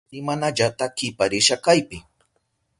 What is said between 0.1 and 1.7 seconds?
simanallata kiparisha